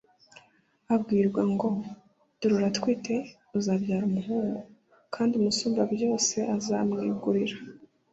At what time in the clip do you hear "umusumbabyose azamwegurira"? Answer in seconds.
5.35-7.55